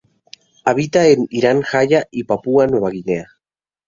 Habita 0.69 1.03
en 1.09 1.27
Irian 1.39 1.61
Jaya 1.61 2.07
y 2.09 2.23
Papúa 2.23 2.65
Nueva 2.65 2.89
Guinea. 2.89 3.27